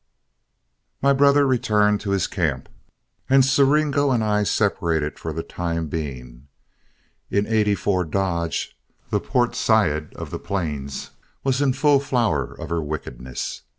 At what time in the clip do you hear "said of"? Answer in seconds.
9.53-10.31